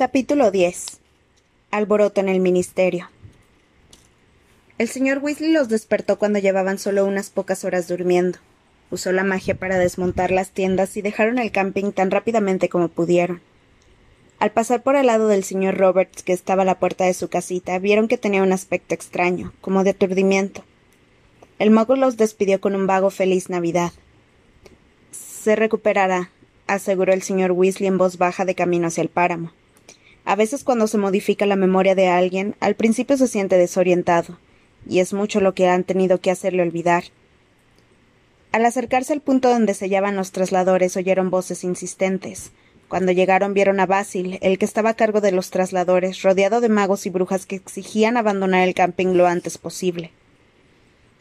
[0.00, 0.98] Capítulo 10.
[1.70, 3.10] Alboroto en el ministerio.
[4.78, 8.38] El señor Weasley los despertó cuando llevaban solo unas pocas horas durmiendo.
[8.90, 13.42] Usó la magia para desmontar las tiendas y dejaron el camping tan rápidamente como pudieron.
[14.38, 17.28] Al pasar por el lado del señor Roberts, que estaba a la puerta de su
[17.28, 20.64] casita, vieron que tenía un aspecto extraño, como de aturdimiento.
[21.58, 23.92] El mago los despidió con un vago feliz Navidad.
[25.10, 26.30] Se recuperará,
[26.66, 29.52] aseguró el señor Weasley en voz baja de camino hacia el páramo.
[30.30, 34.38] A veces cuando se modifica la memoria de alguien, al principio se siente desorientado,
[34.88, 37.02] y es mucho lo que han tenido que hacerle olvidar.
[38.52, 42.52] Al acercarse al punto donde se hallaban los trasladores oyeron voces insistentes.
[42.86, 46.68] Cuando llegaron vieron a Basil, el que estaba a cargo de los trasladores, rodeado de
[46.68, 50.12] magos y brujas que exigían abandonar el camping lo antes posible.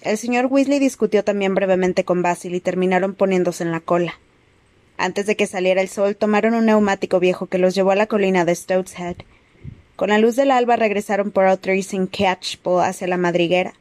[0.04, 4.20] El señor Weasley discutió también brevemente con Basil y terminaron poniéndose en la cola.
[5.02, 8.08] Antes de que saliera el sol, tomaron un neumático viejo que los llevó a la
[8.08, 9.16] colina de Head.
[9.96, 13.76] Con la luz del alba regresaron por Outreach sin Catchpole hacia la madriguera,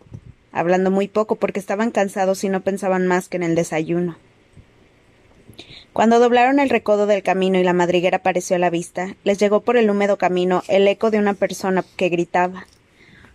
[0.52, 4.16] hablando muy poco porque estaban cansados y no pensaban más que en el desayuno.
[5.92, 9.62] Cuando doblaron el recodo del camino y la madriguera apareció a la vista, les llegó
[9.62, 12.68] por el húmedo camino el eco de una persona que gritaba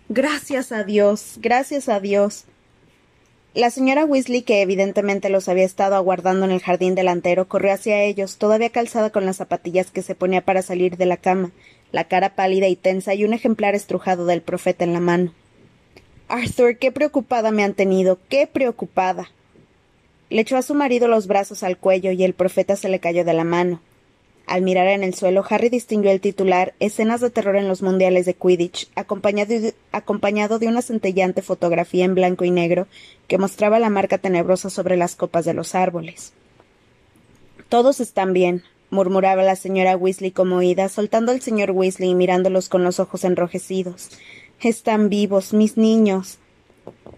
[0.07, 1.37] Gracias a Dios.
[1.41, 2.45] Gracias a Dios.
[3.55, 8.01] La señora Weasley, que evidentemente los había estado aguardando en el jardín delantero, corrió hacia
[8.01, 11.51] ellos, todavía calzada con las zapatillas que se ponía para salir de la cama,
[11.91, 15.33] la cara pálida y tensa y un ejemplar estrujado del profeta en la mano.
[16.29, 19.29] Arthur, qué preocupada me han tenido, qué preocupada.
[20.31, 23.23] Le echó a su marido los brazos al cuello y el profeta se le cayó
[23.23, 23.81] de la mano.
[24.45, 28.25] Al mirar en el suelo, Harry distinguió el titular Escenas de terror en los mundiales
[28.25, 32.87] de Quidditch, acompañado de, una centellante fotografía en blanco y negro
[33.27, 36.33] que mostraba la marca tenebrosa sobre las copas de los árboles.
[37.69, 42.67] Todos están bien, murmuraba la señora Weasley como oída, soltando al señor Weasley y mirándolos
[42.67, 44.09] con los ojos enrojecidos.
[44.61, 46.37] Están vivos, mis niños.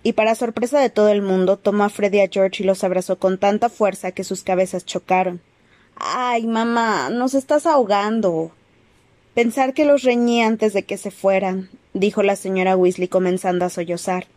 [0.03, 2.83] Y para sorpresa de todo el mundo, tomó a Freddy y a George y los
[2.83, 5.41] abrazó con tanta fuerza que sus cabezas chocaron.
[5.97, 8.51] Ay, mamá, nos estás ahogando.
[9.33, 13.69] Pensar que los reñí antes de que se fueran, dijo la señora Weasley comenzando a
[13.69, 14.27] sollozar.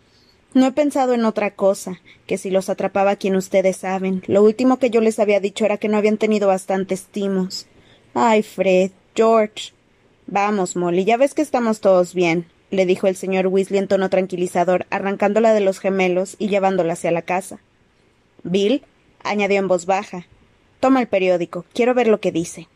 [0.54, 4.78] No he pensado en otra cosa, que si los atrapaba quien ustedes saben, lo último
[4.78, 7.66] que yo les había dicho era que no habían tenido bastantes timos.
[8.14, 9.72] Ay, Fred, George.
[10.26, 14.10] Vamos, Molly, ya ves que estamos todos bien, le dijo el señor Weasley en tono
[14.10, 17.60] tranquilizador, arrancándola de los gemelos y llevándola hacia la casa.
[18.42, 18.82] Bill,
[19.22, 20.26] añadió en voz baja,
[20.80, 21.64] Toma el periódico.
[21.74, 22.68] Quiero ver lo que dice.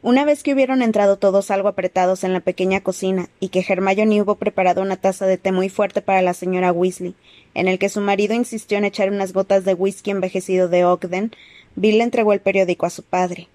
[0.00, 4.22] Una vez que hubieron entrado todos algo apretados en la pequeña cocina y que Hermione
[4.22, 7.14] hubo preparado una taza de té muy fuerte para la señora Weasley,
[7.54, 11.32] en el que su marido insistió en echar unas gotas de whisky envejecido de Ogden,
[11.74, 13.48] Bill le entregó el periódico a su padre.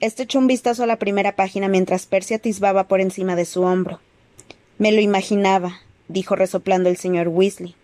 [0.00, 3.62] Este echó un vistazo a la primera página mientras Percy atisbaba por encima de su
[3.62, 4.00] hombro.
[4.78, 7.74] Me lo imaginaba, dijo resoplando el señor Weasley.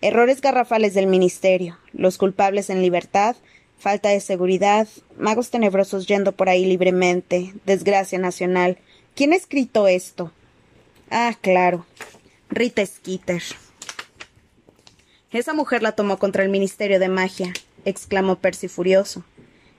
[0.00, 3.36] Errores garrafales del ministerio, los culpables en libertad,
[3.82, 4.86] falta de seguridad,
[5.18, 8.78] magos tenebrosos yendo por ahí libremente, desgracia nacional.
[9.16, 10.30] ¿Quién ha escrito esto?
[11.10, 11.84] Ah, claro.
[12.48, 13.42] Rita Skeeter.
[15.32, 17.52] Esa mujer la tomó contra el Ministerio de Magia,
[17.84, 19.24] exclamó Percy furioso.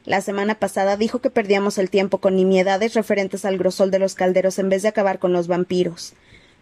[0.03, 4.15] La semana pasada dijo que perdíamos el tiempo con nimiedades referentes al grosol de los
[4.15, 6.13] calderos en vez de acabar con los vampiros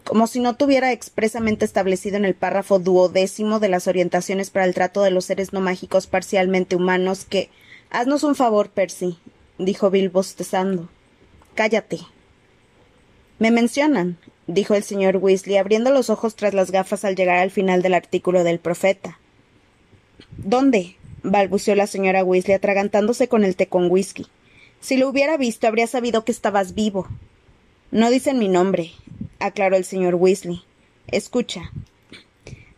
[0.03, 4.73] como si no tuviera expresamente establecido en el párrafo duodécimo de las orientaciones para el
[4.73, 7.49] trato de los seres no mágicos parcialmente humanos que.
[7.89, 9.17] Haznos un favor, Percy,
[9.57, 10.89] dijo Bill bostezando.
[11.55, 11.99] Cállate.
[13.37, 14.17] Me mencionan,
[14.47, 17.93] dijo el señor Weasley, abriendo los ojos tras las gafas al llegar al final del
[17.93, 19.19] artículo del profeta.
[20.37, 20.95] ¿Dónde?
[21.23, 24.27] balbuceó la señora Weasley, atragantándose con el té con whisky.
[24.79, 27.07] Si lo hubiera visto, habría sabido que estabas vivo.
[27.91, 28.91] No dicen mi nombre,
[29.39, 30.63] aclaró el señor Weasley.
[31.07, 31.73] Escucha.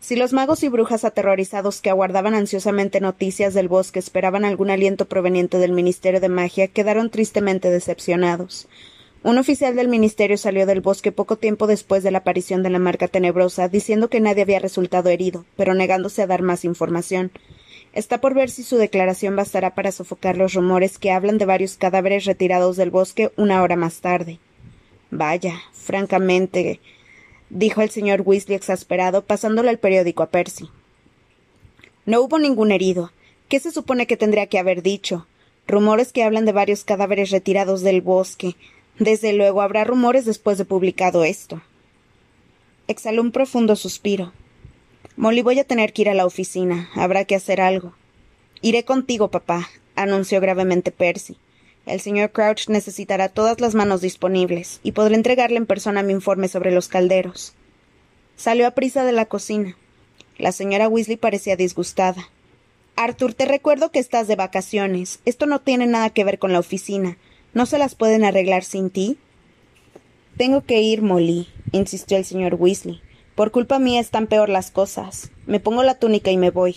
[0.00, 5.06] Si los magos y brujas aterrorizados que aguardaban ansiosamente noticias del bosque esperaban algún aliento
[5.06, 8.66] proveniente del Ministerio de Magia, quedaron tristemente decepcionados.
[9.22, 12.80] Un oficial del ministerio salió del bosque poco tiempo después de la aparición de la
[12.80, 17.30] marca tenebrosa, diciendo que nadie había resultado herido, pero negándose a dar más información.
[17.92, 21.76] Está por ver si su declaración bastará para sofocar los rumores que hablan de varios
[21.76, 24.40] cadáveres retirados del bosque una hora más tarde.
[25.16, 26.80] Vaya, francamente,
[27.48, 30.68] dijo el señor Weasley exasperado, pasándole el periódico a Percy.
[32.04, 33.12] No hubo ningún herido.
[33.48, 35.28] ¿Qué se supone que tendría que haber dicho?
[35.68, 38.56] Rumores que hablan de varios cadáveres retirados del bosque.
[38.98, 41.62] Desde luego habrá rumores después de publicado esto.
[42.88, 44.32] Exhaló un profundo suspiro.
[45.14, 46.90] Molly, voy a tener que ir a la oficina.
[46.96, 47.94] Habrá que hacer algo.
[48.62, 51.36] Iré contigo, papá, anunció gravemente Percy.
[51.86, 56.48] El señor Crouch necesitará todas las manos disponibles, y podré entregarle en persona mi informe
[56.48, 57.52] sobre los calderos.
[58.36, 59.76] Salió a prisa de la cocina.
[60.38, 62.30] La señora Weasley parecía disgustada.
[62.96, 65.20] Arthur, te recuerdo que estás de vacaciones.
[65.24, 67.18] Esto no tiene nada que ver con la oficina.
[67.52, 69.18] ¿No se las pueden arreglar sin ti?
[70.36, 73.00] Tengo que ir, Molly, insistió el señor Weasley.
[73.34, 75.30] Por culpa mía están peor las cosas.
[75.46, 76.76] Me pongo la túnica y me voy.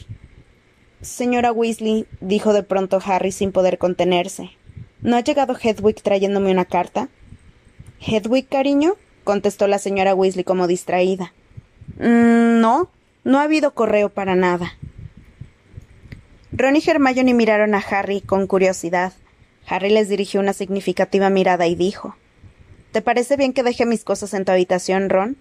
[1.02, 4.52] Señora Weasley, dijo de pronto Harry sin poder contenerse.
[5.02, 7.10] ¿No ha llegado Hedwig trayéndome una carta?
[8.00, 8.96] ¿Hedwig, cariño?
[9.24, 11.34] contestó la señora Weasley como distraída.
[12.00, 12.90] Mm, no,
[13.24, 14.74] no ha habido correo para nada.
[16.52, 19.14] Ron y Hermione miraron a Harry con curiosidad.
[19.68, 22.16] Harry les dirigió una significativa mirada y dijo
[22.92, 25.38] ¿Te parece bien que deje mis cosas en tu habitación, Ron?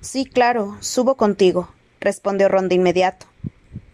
[0.00, 3.26] Sí, claro, subo contigo, respondió Ron de inmediato.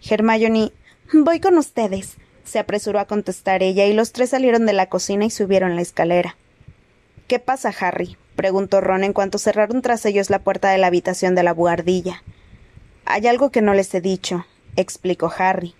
[0.02, 0.72] Hermione,
[1.12, 2.16] voy con ustedes,
[2.50, 5.82] se apresuró a contestar ella, y los tres salieron de la cocina y subieron la
[5.82, 6.36] escalera.
[7.26, 8.16] ¿Qué pasa, Harry?
[8.36, 12.22] preguntó Ron en cuanto cerraron tras ellos la puerta de la habitación de la buhardilla.
[13.04, 15.74] Hay algo que no les he dicho, explicó Harry.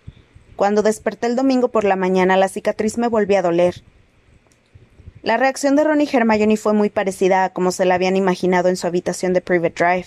[0.56, 3.82] Cuando desperté el domingo por la mañana, la cicatriz me volvió a doler.
[5.22, 8.68] La reacción de Ron y Hermione fue muy parecida a como se la habían imaginado
[8.68, 10.06] en su habitación de Private Drive.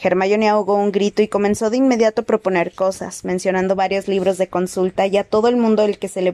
[0.00, 4.46] Hermione ahogó un grito y comenzó de inmediato a proponer cosas, mencionando varios libros de
[4.46, 6.32] consulta y a todo el mundo al que se le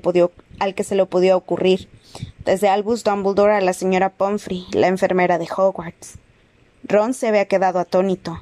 [1.06, 1.88] podía ocurrir,
[2.44, 6.18] desde Albus Dumbledore a la señora Pomfrey, la enfermera de Hogwarts.
[6.84, 8.38] Ron se había quedado atónito.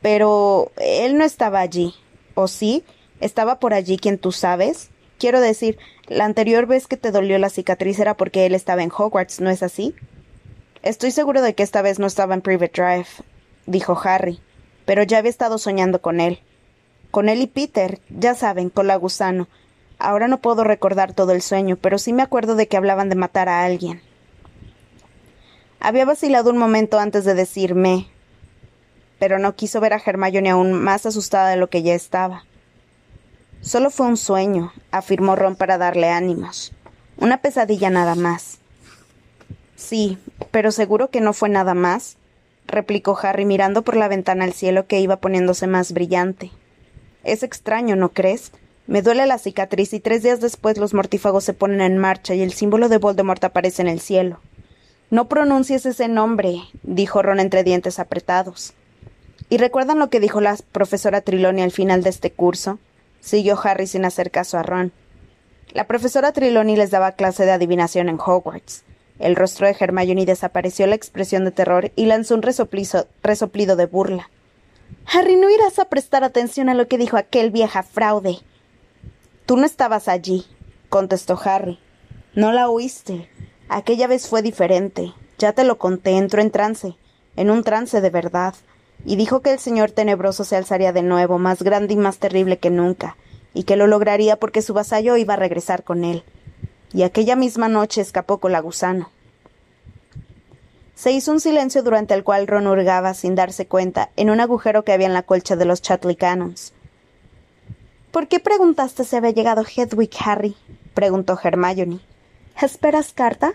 [0.00, 1.94] Pero él no estaba allí.
[2.34, 2.84] ¿O sí?
[3.20, 4.90] ¿Estaba por allí quien tú sabes?
[5.18, 8.92] Quiero decir, la anterior vez que te dolió la cicatriz era porque él estaba en
[8.96, 9.94] Hogwarts, ¿no es así?
[10.82, 13.06] Estoy seguro de que esta vez no estaba en Private Drive
[13.66, 14.40] dijo Harry,
[14.84, 16.40] pero ya había estado soñando con él.
[17.10, 19.48] Con él y Peter, ya saben, con la gusano.
[19.98, 23.14] Ahora no puedo recordar todo el sueño, pero sí me acuerdo de que hablaban de
[23.14, 24.02] matar a alguien.
[25.80, 28.08] Había vacilado un momento antes de decirme,
[29.18, 32.44] pero no quiso ver a Hermione aún más asustada de lo que ya estaba.
[33.60, 36.72] Solo fue un sueño, afirmó Ron para darle ánimos.
[37.16, 38.58] Una pesadilla nada más.
[39.76, 40.18] Sí,
[40.50, 42.16] pero seguro que no fue nada más
[42.66, 46.50] replicó Harry mirando por la ventana al cielo que iba poniéndose más brillante.
[47.22, 48.52] Es extraño, ¿no crees?
[48.86, 52.42] Me duele la cicatriz y tres días después los mortífagos se ponen en marcha y
[52.42, 54.40] el símbolo de Voldemort aparece en el cielo.
[55.10, 58.74] No pronuncies ese nombre, dijo Ron entre dientes apretados.
[59.48, 62.78] ¿Y recuerdan lo que dijo la profesora Triloni al final de este curso?
[63.20, 64.92] siguió Harry sin hacer caso a Ron.
[65.72, 68.84] La profesora Triloni les daba clase de adivinación en Hogwarts.
[69.18, 74.28] El rostro de Hermione desapareció la expresión de terror y lanzó un resoplido de burla.
[75.06, 78.38] Harry, no irás a prestar atención a lo que dijo aquel vieja fraude.
[79.46, 80.46] Tú no estabas allí,
[80.88, 81.78] contestó Harry.
[82.34, 83.28] No la oíste.
[83.68, 85.12] Aquella vez fue diferente.
[85.38, 86.96] Ya te lo conté, entró en trance,
[87.36, 88.54] en un trance de verdad,
[89.04, 92.58] y dijo que el señor tenebroso se alzaría de nuevo, más grande y más terrible
[92.58, 93.16] que nunca,
[93.52, 96.24] y que lo lograría porque su vasallo iba a regresar con él
[96.94, 99.10] y aquella misma noche escapó con la gusano.
[100.94, 104.84] Se hizo un silencio durante el cual Ron hurgaba, sin darse cuenta, en un agujero
[104.84, 106.72] que había en la colcha de los Chatley Cannons.
[108.12, 110.56] ¿Por qué preguntaste si había llegado Hedwig, Harry?
[110.94, 111.98] preguntó Hermione.
[112.62, 113.54] ¿Esperas carta?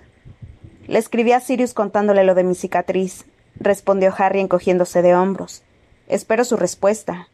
[0.88, 3.26] Le escribí a Sirius contándole lo de mi cicatriz,
[3.56, 5.64] respondió Harry encogiéndose de hombros.
[6.10, 7.30] Espero su respuesta.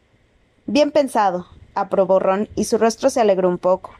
[0.66, 3.92] Bien pensado, aprobó Ron, y su rostro se alegró un poco.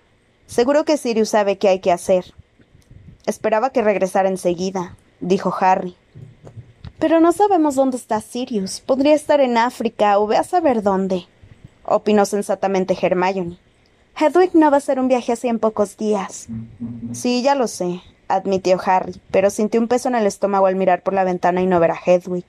[0.47, 2.33] Seguro que Sirius sabe qué hay que hacer.
[3.26, 5.97] Esperaba que regresara enseguida, dijo Harry.
[6.99, 8.81] Pero no sabemos dónde está Sirius.
[8.81, 11.26] Podría estar en África o ve a saber dónde,
[11.85, 13.59] opinó sensatamente Hermione.
[14.19, 16.49] Hedwig no va a hacer un viaje así en pocos días.
[17.12, 21.03] Sí, ya lo sé, admitió Harry, pero sintió un peso en el estómago al mirar
[21.03, 22.47] por la ventana y no ver a Hedwig.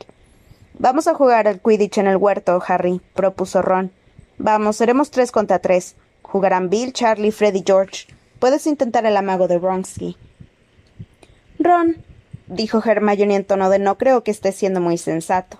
[0.79, 3.91] Vamos a jugar al Quidditch en el huerto, Harry, propuso Ron.
[4.37, 5.95] Vamos, seremos tres contra tres.
[6.27, 8.05] Jugarán Bill, Charlie, Fred y George.
[8.39, 10.17] Puedes intentar el amago de Wronski.
[11.57, 12.03] Ron,
[12.47, 15.57] dijo Hermione en tono de no creo que esté siendo muy sensato.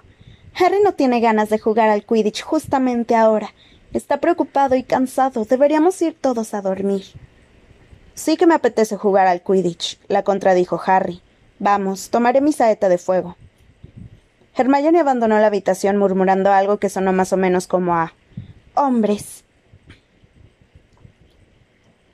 [0.53, 3.53] Harry no tiene ganas de jugar al Quidditch justamente ahora.
[3.93, 5.45] Está preocupado y cansado.
[5.45, 7.05] Deberíamos ir todos a dormir.
[8.13, 11.21] Sí que me apetece jugar al Quidditch, la contradijo Harry.
[11.59, 13.38] Vamos, tomaré mi saeta de fuego.
[14.53, 18.13] Hermione abandonó la habitación murmurando algo que sonó más o menos como a
[18.74, 19.45] hombres.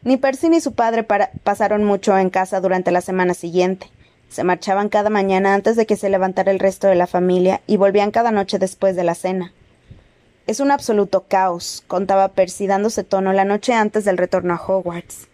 [0.03, 1.05] Ni Percy ni su padre
[1.43, 3.89] pasaron mucho en casa durante la semana siguiente.
[4.27, 7.77] Se marchaban cada mañana antes de que se levantara el resto de la familia y
[7.77, 9.53] volvían cada noche después de la cena.
[10.45, 15.29] Es un absoluto caos, contaba Percy dándose tono la noche antes del retorno a Hogwarts.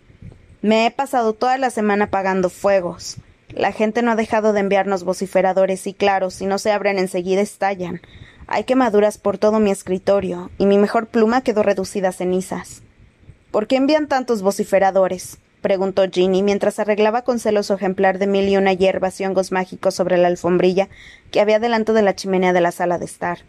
[0.61, 3.17] Me he pasado toda la semana apagando fuegos.
[3.49, 7.41] La gente no ha dejado de enviarnos vociferadores y claro, si no se abren enseguida
[7.41, 8.01] estallan.
[8.45, 12.83] Hay quemaduras por todo mi escritorio, y mi mejor pluma quedó reducida a cenizas.
[13.51, 15.39] ¿Por qué envían tantos vociferadores?
[15.61, 19.95] preguntó Ginny mientras arreglaba con celoso ejemplar de mil y una hierbas y hongos mágicos
[19.95, 20.87] sobre la alfombrilla
[21.31, 23.39] que había delante de la chimenea de la sala de estar.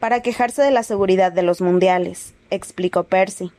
[0.00, 3.52] Para quejarse de la seguridad de los mundiales, explicó Percy.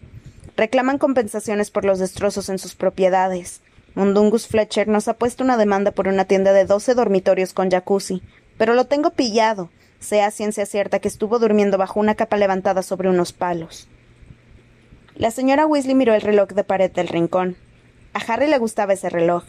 [0.55, 3.61] Reclaman compensaciones por los destrozos en sus propiedades.
[3.93, 8.23] Mundungus Fletcher nos ha puesto una demanda por una tienda de doce dormitorios con jacuzzi,
[8.57, 13.09] pero lo tengo pillado, sea ciencia cierta que estuvo durmiendo bajo una capa levantada sobre
[13.09, 13.87] unos palos.
[15.17, 17.55] La señora Weasley miró el reloj de pared del rincón.
[18.13, 19.45] A Harry le gustaba ese reloj.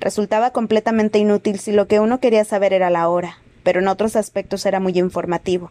[0.00, 4.16] Resultaba completamente inútil si lo que uno quería saber era la hora, pero en otros
[4.16, 5.70] aspectos era muy informativo.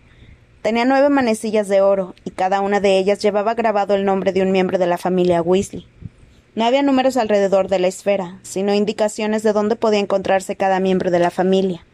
[0.61, 4.41] Tenía nueve manecillas de oro, y cada una de ellas llevaba grabado el nombre de
[4.41, 5.85] un miembro de la familia Weasley.
[6.55, 11.11] No había números alrededor de la esfera, sino indicaciones de dónde podía encontrarse cada miembro
[11.11, 11.85] de la familia.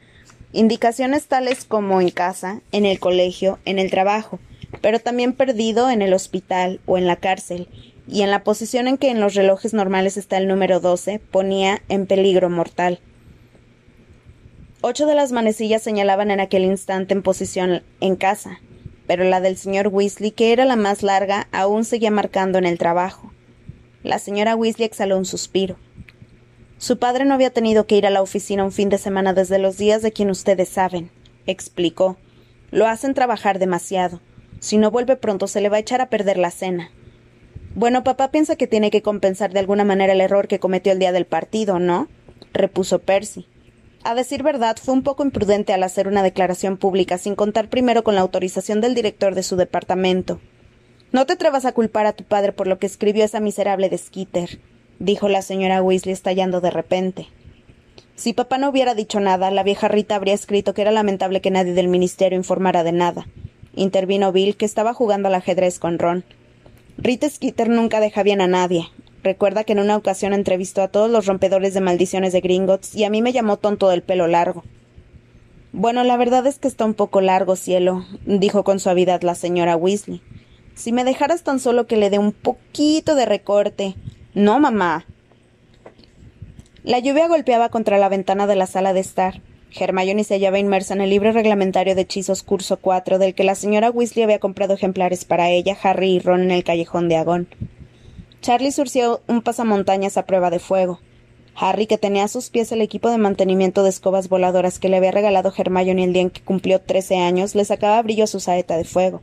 [0.52, 4.38] Indicaciones tales como en casa, en el colegio, en el trabajo,
[4.82, 7.68] pero también perdido en el hospital o en la cárcel,
[8.08, 11.82] y en la posición en que en los relojes normales está el número 12, ponía
[11.90, 13.00] en peligro mortal.
[14.82, 18.62] Ocho de las manecillas señalaban en aquel instante en posición en casa,
[19.08, 22.78] pero la del señor Weasley, que era la más larga, aún seguía marcando en el
[22.78, 23.34] trabajo.
[24.04, 25.78] La señora Weasley exhaló un suspiro.
[26.78, 29.58] Su padre no había tenido que ir a la oficina un fin de semana desde
[29.58, 31.10] los días de quien ustedes saben,
[31.48, 32.18] explicó.
[32.70, 34.22] Lo hacen trabajar demasiado.
[34.60, 36.92] Si no vuelve pronto se le va a echar a perder la cena.
[37.76, 41.00] Bueno, papá piensa que tiene que compensar de alguna manera el error que cometió el
[41.00, 42.08] día del partido, ¿no?
[42.54, 43.46] repuso Percy.
[44.04, 48.04] A decir verdad, fue un poco imprudente al hacer una declaración pública sin contar primero
[48.04, 50.40] con la autorización del director de su departamento.
[51.12, 53.98] No te atrevas a culpar a tu padre por lo que escribió esa miserable de
[53.98, 54.60] Skitter,
[55.00, 57.28] dijo la señora Weasley estallando de repente.
[58.16, 61.52] Si papá no hubiera dicho nada, la vieja Rita habría escrito que era lamentable que
[61.52, 63.28] nadie del ministerio informara de nada,
[63.78, 66.26] intervino Bill, que estaba jugando al ajedrez con Ron.
[66.98, 68.90] Rita Skeeter nunca deja bien a nadie.
[69.24, 73.04] Recuerda que en una ocasión entrevistó a todos los rompedores de maldiciones de Gringotts y
[73.04, 74.64] a mí me llamó tonto del pelo largo.
[75.74, 79.76] Bueno, la verdad es que está un poco largo, cielo, dijo con suavidad la señora
[79.76, 80.22] Weasley.
[80.76, 83.96] Si me dejaras tan solo que le dé un poquito de recorte.
[84.34, 85.06] No, mamá.
[86.84, 89.42] La lluvia golpeaba contra la ventana de la sala de estar.
[89.76, 93.56] Hermione se hallaba inmersa en el libro reglamentario de hechizos curso 4, del que la
[93.56, 97.48] señora Weasley había comprado ejemplares para ella, Harry y Ron en el callejón de Agón.
[98.42, 101.00] Charlie surció un pasamontañas a prueba de fuego.
[101.56, 104.98] Harry, que tenía a sus pies el equipo de mantenimiento de escobas voladoras que le
[104.98, 108.40] había regalado Hermione el día en que cumplió trece años, le sacaba brillo a su
[108.40, 109.22] saeta de fuego.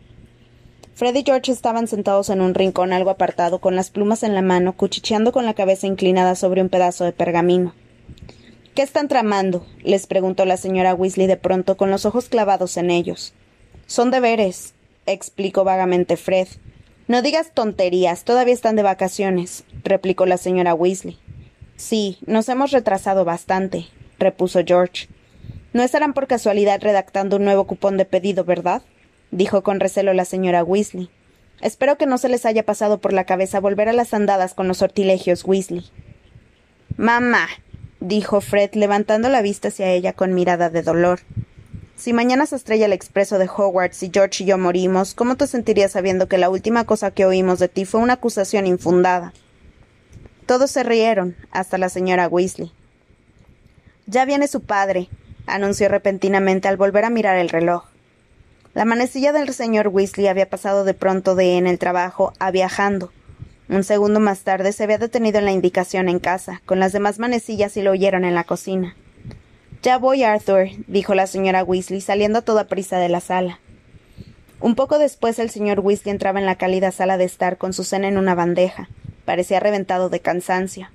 [0.94, 4.42] Fred y George estaban sentados en un rincón algo apartado, con las plumas en la
[4.42, 7.72] mano, cuchicheando con la cabeza inclinada sobre un pedazo de pergamino.
[8.74, 9.64] ¿Qué están tramando?
[9.82, 13.32] les preguntó la señora Weasley de pronto, con los ojos clavados en ellos.
[13.86, 14.74] Son deberes,
[15.06, 16.48] explicó vagamente Fred.
[17.06, 21.18] No digas tonterías, todavía están de vacaciones, replicó la señora Weasley.
[21.76, 23.86] Sí, nos hemos retrasado bastante,
[24.18, 25.08] repuso George.
[25.72, 28.82] No estarán por casualidad redactando un nuevo cupón de pedido, ¿verdad?
[29.30, 31.10] dijo con recelo la señora Weasley.
[31.60, 34.66] Espero que no se les haya pasado por la cabeza volver a las andadas con
[34.66, 35.84] los sortilegios Weasley.
[36.96, 37.48] Mamá,
[38.04, 41.20] dijo Fred, levantando la vista hacia ella con mirada de dolor.
[41.96, 45.46] Si mañana se estrella el expreso de Hogwarts y George y yo morimos, ¿cómo te
[45.46, 49.32] sentirías sabiendo que la última cosa que oímos de ti fue una acusación infundada?
[50.46, 52.72] Todos se rieron, hasta la señora Weasley.
[54.06, 55.08] Ya viene su padre,
[55.46, 57.84] anunció repentinamente al volver a mirar el reloj.
[58.74, 63.12] La manecilla del señor Weasley había pasado de pronto de en el trabajo a viajando,
[63.68, 67.18] un segundo más tarde se había detenido en la indicación en casa, con las demás
[67.18, 68.94] manecillas y lo oyeron en la cocina.
[69.82, 73.60] Ya voy, Arthur, dijo la señora Weasley, saliendo a toda prisa de la sala.
[74.60, 77.84] Un poco después el señor Weasley entraba en la cálida sala de estar con su
[77.84, 78.88] cena en una bandeja.
[79.24, 80.88] Parecía reventado de cansancio.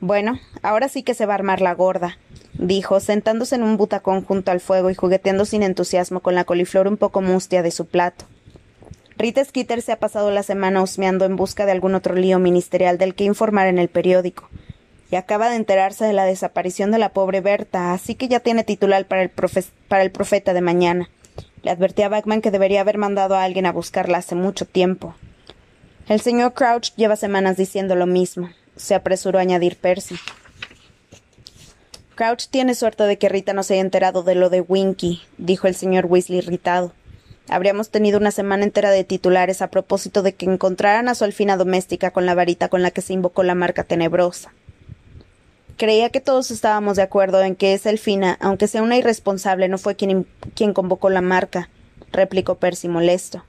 [0.00, 2.18] Bueno, ahora sí que se va a armar la gorda,
[2.54, 6.88] dijo, sentándose en un butacón junto al fuego y jugueteando sin entusiasmo con la coliflor
[6.88, 8.26] un poco mustia de su plato.
[9.18, 12.98] Rita Skeeter se ha pasado la semana husmeando en busca de algún otro lío ministerial
[12.98, 14.48] del que informar en el periódico.
[15.10, 18.62] Y acaba de enterarse de la desaparición de la pobre Berta, así que ya tiene
[18.62, 19.30] titular para el,
[19.88, 21.08] para el profeta de mañana.
[21.62, 25.14] Le advertí a Backman que debería haber mandado a alguien a buscarla hace mucho tiempo.
[26.08, 30.16] El señor Crouch lleva semanas diciendo lo mismo, se apresuró a añadir Percy.
[32.14, 35.66] Crouch tiene suerte de que Rita no se haya enterado de lo de Winky, dijo
[35.66, 36.92] el señor Weasley irritado.
[37.48, 41.56] Habríamos tenido una semana entera de titulares a propósito de que encontraran a su alfina
[41.56, 44.52] doméstica con la varita con la que se invocó la marca tenebrosa.
[45.76, 49.78] Creía que todos estábamos de acuerdo en que esa elfina, aunque sea una irresponsable, no
[49.78, 51.68] fue quien, quien convocó la marca,
[52.12, 53.44] replicó Percy molesto.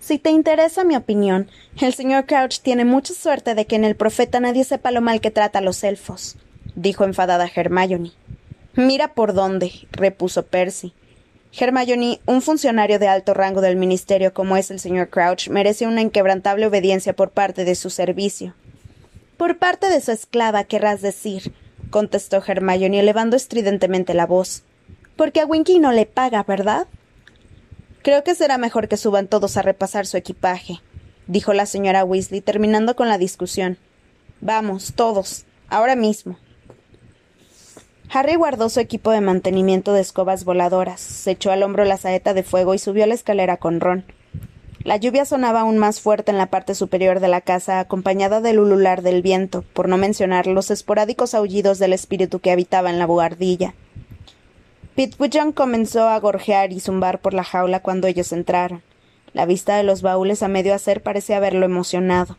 [0.00, 1.50] Si te interesa mi opinión,
[1.80, 5.20] el señor Crouch tiene mucha suerte de que en el profeta nadie sepa lo mal
[5.20, 6.36] que trata a los elfos,
[6.74, 8.12] dijo enfadada Hermione.
[8.74, 10.94] Mira por dónde, repuso Percy.
[11.52, 16.00] Hermione, un funcionario de alto rango del ministerio como es el señor Crouch, merece una
[16.00, 18.54] inquebrantable obediencia por parte de su servicio.
[19.36, 21.52] Por parte de su esclava, querrás decir,
[21.90, 24.62] contestó Hermione elevando estridentemente la voz.
[25.16, 26.86] Porque a Winky no le paga, ¿verdad?
[28.02, 30.80] Creo que será mejor que suban todos a repasar su equipaje,
[31.26, 33.76] dijo la señora Weasley, terminando con la discusión.
[34.40, 36.38] Vamos, todos, ahora mismo.
[38.12, 42.34] Harry guardó su equipo de mantenimiento de escobas voladoras, se echó al hombro la saeta
[42.34, 44.04] de fuego y subió la escalera con Ron.
[44.82, 48.58] La lluvia sonaba aún más fuerte en la parte superior de la casa, acompañada del
[48.58, 53.06] ulular del viento, por no mencionar los esporádicos aullidos del espíritu que habitaba en la
[53.06, 53.74] buhardilla.
[54.96, 58.82] Pitwidgeon comenzó a gorjear y zumbar por la jaula cuando ellos entraron.
[59.34, 62.36] La vista de los baúles a medio hacer parecía haberlo emocionado.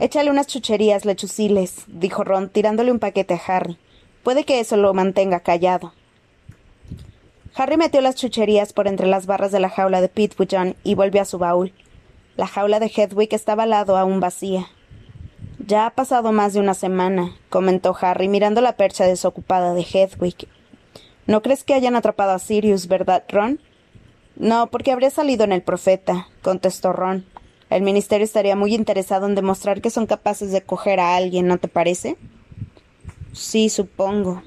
[0.00, 3.78] Échale unas chucherías, lechuciles, dijo Ron, tirándole un paquete a Harry.
[4.26, 5.92] Puede que eso lo mantenga callado.
[7.54, 11.22] Harry metió las chucherías por entre las barras de la jaula de Pitwidgeon y volvió
[11.22, 11.72] a su baúl.
[12.34, 14.66] La jaula de Hedwig estaba al lado aún vacía.
[15.64, 20.48] Ya ha pasado más de una semana, comentó Harry mirando la percha desocupada de Hedwig.
[21.28, 23.60] ¿No crees que hayan atrapado a Sirius, verdad, Ron?
[24.34, 27.24] No, porque habría salido en el profeta, contestó Ron.
[27.70, 31.58] El ministerio estaría muy interesado en demostrar que son capaces de coger a alguien, ¿no
[31.58, 32.16] te parece?
[33.36, 34.42] Sí, supongo.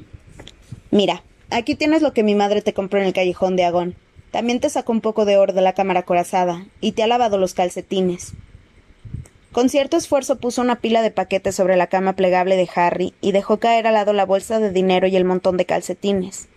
[0.89, 3.95] Mira, aquí tienes lo que mi madre te compró en el callejón de Agón.
[4.31, 7.37] También te sacó un poco de oro de la cámara corazada y te ha lavado
[7.37, 8.33] los calcetines.
[9.51, 13.31] Con cierto esfuerzo puso una pila de paquetes sobre la cama plegable de Harry y
[13.31, 16.47] dejó caer al lado la bolsa de dinero y el montón de calcetines.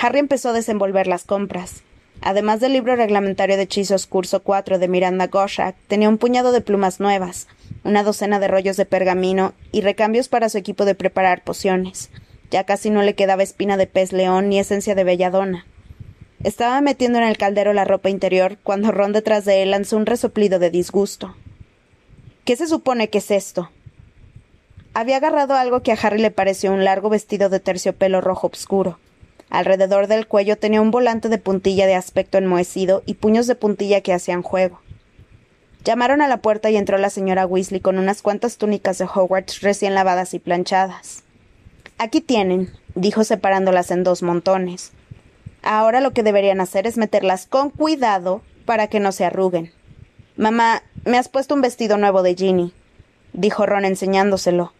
[0.00, 1.82] Harry empezó a desenvolver las compras.
[2.20, 6.60] Además del libro reglamentario de hechizos curso 4 de Miranda Goshak, tenía un puñado de
[6.60, 7.46] plumas nuevas,
[7.84, 12.10] una docena de rollos de pergamino y recambios para su equipo de preparar pociones.
[12.50, 15.66] Ya casi no le quedaba espina de pez león ni esencia de belladona.
[16.44, 20.06] Estaba metiendo en el caldero la ropa interior cuando Ron detrás de él lanzó un
[20.06, 21.36] resoplido de disgusto.
[22.44, 23.70] ¿Qué se supone que es esto?
[24.94, 28.98] Había agarrado algo que a Harry le pareció un largo vestido de terciopelo rojo obscuro.
[29.48, 34.00] Alrededor del cuello tenía un volante de puntilla de aspecto enmohecido y puños de puntilla
[34.00, 34.80] que hacían juego.
[35.84, 39.62] Llamaron a la puerta y entró la señora Weasley con unas cuantas túnicas de Hogwarts
[39.62, 41.24] recién lavadas y planchadas.
[41.98, 44.92] Aquí tienen, dijo separándolas en dos montones.
[45.62, 49.72] Ahora lo que deberían hacer es meterlas con cuidado para que no se arruguen.
[50.36, 52.72] Mamá, me has puesto un vestido nuevo de Ginny,
[53.32, 54.72] dijo Ron enseñándoselo.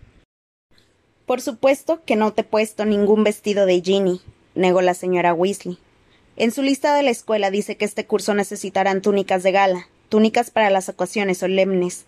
[1.26, 4.20] Por supuesto que no te he puesto ningún vestido de Ginny,
[4.54, 5.78] negó la señora Weasley.
[6.36, 10.50] En su lista de la escuela dice que este curso necesitarán túnicas de gala, túnicas
[10.50, 12.04] para las ocasiones solemnes.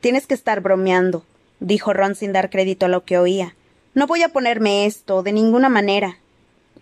[0.00, 1.22] Tienes que estar bromeando,
[1.60, 3.54] dijo Ron sin dar crédito a lo que oía.
[3.92, 6.16] No voy a ponerme esto, de ninguna manera.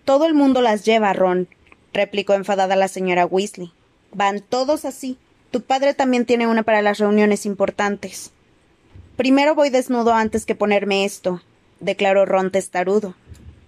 [0.05, 1.49] Todo el mundo las lleva, Ron,
[1.91, 3.73] replicó enfadada la señora Weasley.
[4.13, 5.17] Van todos así.
[5.51, 8.31] Tu padre también tiene una para las reuniones importantes.
[9.17, 11.41] Primero voy desnudo antes que ponerme esto,
[11.81, 13.13] declaró Ron testarudo.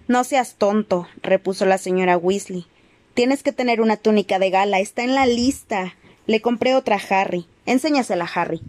[0.07, 2.65] No seas tonto, repuso la señora Weasley.
[3.13, 4.79] Tienes que tener una túnica de gala.
[4.79, 5.93] Está en la lista.
[6.27, 7.47] Le compré otra a Harry.
[7.65, 8.61] Enséñasela a Harry.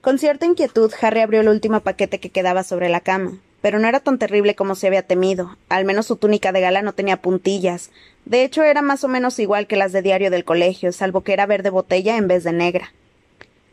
[0.00, 3.40] Con cierta inquietud, Harry abrió el último paquete que quedaba sobre la cama.
[3.60, 5.56] Pero no era tan terrible como se había temido.
[5.68, 7.90] Al menos su túnica de gala no tenía puntillas.
[8.24, 11.32] De hecho, era más o menos igual que las de diario del colegio, salvo que
[11.32, 12.92] era verde botella en vez de negra.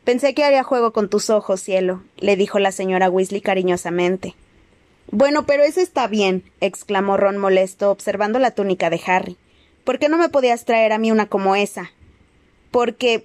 [0.04, 4.36] Pensé que haría juego con tus ojos, cielo, le dijo la señora Weasley cariñosamente.
[5.12, 9.38] Bueno, pero eso está bien, exclamó Ron molesto, observando la túnica de Harry.
[9.84, 11.92] ¿Por qué no me podías traer a mí una como esa?
[12.74, 13.24] Porque.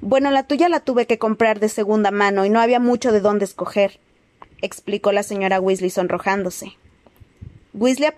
[0.00, 3.20] Bueno, la tuya la tuve que comprar de segunda mano y no había mucho de
[3.20, 3.98] dónde escoger,
[4.62, 6.76] explicó la señora Weasley sonrojándose.
[7.74, 8.08] Weasley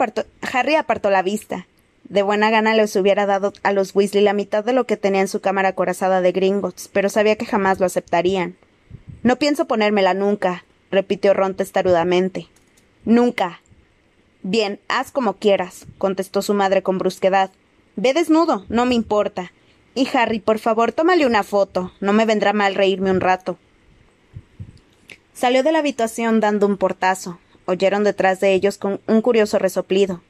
[0.53, 1.67] Harry apartó la vista.
[2.05, 5.23] De buena gana les hubiera dado a los Weasley la mitad de lo que tenía
[5.23, 8.57] en su cámara acorazada de Gringotts, pero sabía que jamás lo aceptarían.
[9.23, 12.49] No pienso ponérmela nunca, repitió Ron testarudamente.
[13.05, 13.63] Nunca.
[14.43, 17.51] Bien, haz como quieras, contestó su madre con brusquedad.
[17.97, 19.53] Ve desnudo, no me importa.
[19.95, 21.93] Y Harry, por favor, tómale una foto.
[22.01, 23.59] No me vendrá mal reírme un rato.
[25.35, 27.39] Salió de la habitación dando un portazo.
[27.65, 30.23] Oyeron detrás de ellos con un curioso resoplido.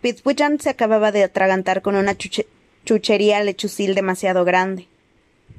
[0.00, 2.16] Pitwichan se acababa de atragantar con una,
[2.84, 4.88] chuchería lechucil demasiado grande.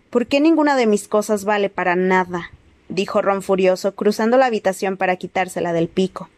[0.09, 2.51] ¿Por qué ninguna de mis cosas vale para nada?
[2.89, 6.29] dijo Ron furioso, cruzando la habitación para quitársela del pico.